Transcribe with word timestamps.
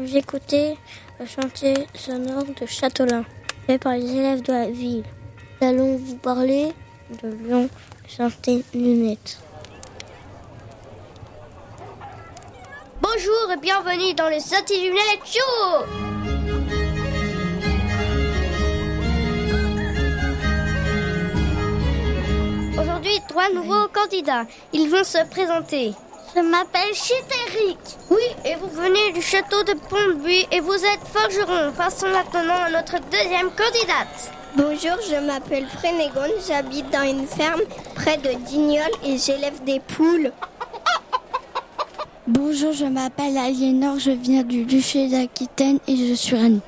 J'écoutais 0.00 0.78
le 1.20 1.26
chantier 1.26 1.74
sonore 1.94 2.44
de 2.44 2.64
Châtelain, 2.66 3.26
fait 3.66 3.78
par 3.78 3.92
les 3.92 4.10
élèves 4.10 4.40
de 4.40 4.52
la 4.52 4.70
ville. 4.70 5.04
Nous 5.60 5.68
allons 5.68 5.96
vous 5.96 6.16
parler 6.16 6.72
de 7.22 7.28
Lyon 7.28 7.68
Chantier 8.08 8.64
Lunette. 8.72 9.38
Bonjour 13.02 13.52
et 13.52 13.58
bienvenue 13.58 14.14
dans 14.14 14.30
le 14.30 14.40
Santé 14.40 14.80
Lunette 14.80 15.26
Show 15.26 15.84
Aujourd'hui, 22.80 23.18
trois 23.28 23.52
nouveaux 23.52 23.88
candidats. 23.88 24.46
Ils 24.72 24.88
vont 24.88 25.04
se 25.04 25.22
présenter. 25.28 25.92
Je 26.34 26.40
m'appelle 26.40 26.94
Chitéric. 26.94 27.78
Oui, 28.10 28.22
et 28.46 28.54
vous 28.54 28.68
venez 28.68 29.12
du 29.12 29.20
château 29.20 29.62
de 29.64 29.74
Pont-de-Buis 29.74 30.46
et 30.50 30.60
vous 30.60 30.72
êtes 30.72 31.06
forgeron. 31.12 31.72
Passons 31.76 32.08
maintenant 32.08 32.62
à 32.64 32.70
notre 32.70 32.98
deuxième 33.10 33.50
candidate. 33.50 34.32
Bonjour, 34.56 34.96
je 35.10 35.16
m'appelle 35.26 35.66
Frénégonde, 35.66 36.32
j'habite 36.46 36.88
dans 36.90 37.02
une 37.02 37.26
ferme 37.26 37.60
près 37.94 38.16
de 38.16 38.30
Dignol 38.46 38.90
et 39.04 39.18
j'élève 39.18 39.62
des 39.64 39.80
poules. 39.80 40.32
Bonjour, 42.26 42.72
je 42.72 42.86
m'appelle 42.86 43.36
Aliénor, 43.36 43.98
je 43.98 44.12
viens 44.12 44.42
du 44.42 44.64
duché 44.64 45.08
d'Aquitaine 45.08 45.80
et 45.86 45.96
je 45.96 46.14
suis 46.14 46.36
reine. 46.36 46.60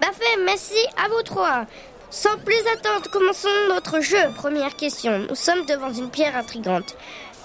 Parfait, 0.00 0.36
merci 0.44 0.76
à 1.02 1.08
vous 1.08 1.22
trois. 1.22 1.64
Sans 2.12 2.36
plus 2.38 2.58
attendre, 2.74 3.08
commençons 3.12 3.48
notre 3.68 4.00
jeu. 4.00 4.18
Première 4.34 4.74
question. 4.74 5.26
Nous 5.28 5.36
sommes 5.36 5.64
devant 5.64 5.92
une 5.92 6.10
pierre 6.10 6.36
intrigante. 6.36 6.96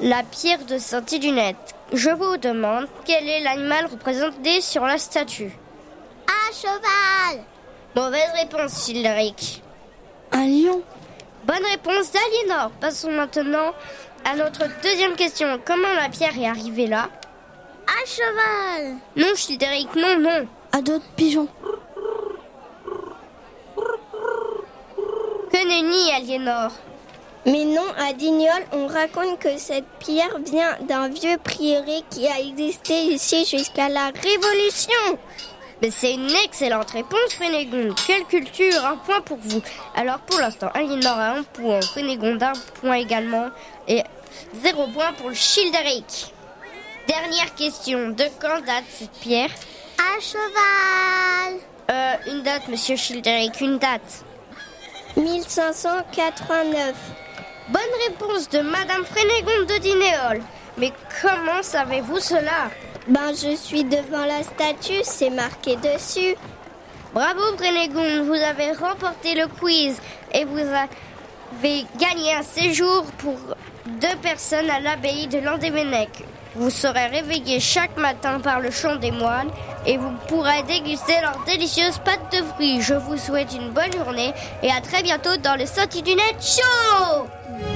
La 0.02 0.24
pierre 0.24 0.66
de 0.66 0.78
Saint-Idunette. 0.78 1.74
Je 1.94 2.10
vous 2.10 2.36
demande 2.38 2.88
quel 3.06 3.28
est 3.30 3.40
l'animal 3.42 3.86
représenté 3.86 4.60
sur 4.60 4.84
la 4.86 4.98
statue. 4.98 5.58
Un 6.28 6.54
cheval. 6.54 7.44
Mauvaise 7.96 8.32
réponse, 8.36 8.86
Childeric. 8.86 9.64
Un 10.34 10.48
lion. 10.48 10.82
Bonne 11.46 11.64
réponse 11.72 12.12
d'Aliénor. 12.12 12.72
Passons 12.82 13.12
maintenant 13.12 13.72
à 14.26 14.36
notre 14.36 14.66
deuxième 14.84 15.16
question. 15.16 15.60
Comment 15.66 15.94
la 15.94 16.10
pierre 16.10 16.38
est 16.38 16.48
arrivée 16.48 16.88
là? 16.88 17.08
Un 17.88 18.06
cheval. 18.06 18.96
Non, 19.16 19.34
Childeric, 19.36 19.96
non, 19.96 20.20
non. 20.20 20.48
À 20.74 20.82
d'autres 20.82 21.06
pigeons. 21.16 21.48
Que 25.52 25.68
nenni, 25.68 26.12
Aliénor. 26.12 26.72
Mais 27.46 27.64
non, 27.64 27.86
à 27.98 28.14
Dignol, 28.14 28.66
on 28.72 28.88
raconte 28.88 29.40
que 29.40 29.58
cette 29.58 29.86
pierre 30.00 30.40
vient 30.44 30.78
d'un 30.88 31.10
vieux 31.10 31.38
prieuré 31.44 32.02
qui 32.10 32.28
a 32.28 32.40
existé 32.40 33.04
ici 33.04 33.46
jusqu'à 33.46 33.88
la 33.88 34.08
Révolution. 34.08 35.20
Mais 35.82 35.92
c'est 35.92 36.14
une 36.14 36.32
excellente 36.44 36.90
réponse, 36.92 37.34
Frénégonde. 37.36 37.94
Quelle 38.08 38.26
culture, 38.26 38.84
un 38.84 38.98
point 38.98 39.22
pour 39.22 39.38
vous. 39.38 39.62
Alors 39.96 40.20
pour 40.20 40.40
l'instant, 40.40 40.70
Aliénor 40.74 41.20
a 41.20 41.32
un 41.34 41.44
point, 41.44 41.82
Frénégonde 41.82 42.42
un 42.42 42.54
point 42.82 42.96
également, 42.96 43.50
et 43.88 44.02
zéro 44.64 44.88
point 44.88 45.14
pour 45.14 45.30
le 45.30 45.36
Childeric. 45.36 46.34
Dernière 47.08 47.54
question, 47.54 48.10
de 48.10 48.26
quand 48.42 48.62
date 48.66 48.86
cette 48.90 49.12
pierre? 49.12 49.52
Un 50.00 50.20
cheval. 50.20 51.60
Euh, 51.92 52.32
une 52.32 52.42
date, 52.42 52.68
monsieur 52.70 52.96
Childeric, 52.96 53.62
une 53.62 53.78
date. 53.78 54.26
1589. 55.18 56.94
Bonne 57.70 57.82
réponse 58.08 58.50
de 58.50 58.60
Madame 58.60 59.06
Frénégonde 59.06 59.68
de 59.68 59.78
Dinéol. 59.78 60.42
Mais 60.78 60.92
comment 61.22 61.64
savez-vous 61.64 62.20
cela? 62.20 62.70
Ben, 63.08 63.30
je 63.34 63.56
suis 63.56 63.86
devant 63.86 64.26
la 64.26 64.44
statue, 64.44 65.04
c'est 65.04 65.30
marqué 65.30 65.78
dessus. 65.78 66.36
Bravo 67.14 67.56
Frénégonde, 67.58 68.26
vous 68.26 68.34
avez 68.34 68.74
remporté 68.74 69.36
le 69.36 69.48
quiz 69.48 69.96
et 70.34 70.44
vous 70.44 70.60
avez 70.60 71.86
gagné 71.98 72.34
un 72.34 72.44
séjour 72.44 73.06
pour 73.18 73.38
deux 73.86 74.18
personnes 74.22 74.70
à 74.70 74.82
l'abbaye 74.82 75.28
de 75.28 75.40
Landévennec. 75.40 76.10
Vous 76.56 76.70
serez 76.70 77.08
réveillé 77.08 77.60
chaque 77.60 77.98
matin 77.98 78.40
par 78.40 78.62
le 78.62 78.72
chant 78.72 78.96
des 78.96 79.12
moines 79.12 79.50
et 79.86 79.98
vous 79.98 80.12
pourrez 80.28 80.64
déguster 80.64 81.20
leurs 81.22 81.44
délicieuses 81.46 82.00
pâtes 82.00 82.32
de 82.32 82.44
fruits. 82.54 82.82
Je 82.82 82.94
vous 82.94 83.18
souhaite 83.18 83.54
une 83.54 83.72
bonne 83.72 83.92
journée 83.94 84.34
et 84.64 84.72
à 84.72 84.80
très 84.80 85.04
bientôt 85.04 85.36
dans 85.44 85.56
le 85.56 85.66
Net 85.66 86.36
Show 86.40 87.75